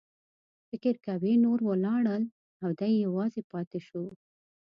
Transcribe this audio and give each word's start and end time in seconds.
فکر 0.69 0.95
کوي 1.07 1.33
نور 1.43 1.59
ولاړل 1.69 2.23
او 2.63 2.69
دی 2.79 2.91
یوازې 3.05 3.41
پاتې 3.51 3.79
شو. 3.87 4.03